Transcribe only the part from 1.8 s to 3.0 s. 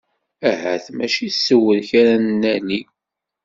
ara nali.